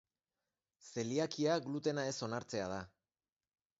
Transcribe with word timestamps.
Zeliakia 0.87 1.59
glutena 1.67 2.07
ez 2.13 2.17
onartzea 2.29 2.67
da. 2.73 2.81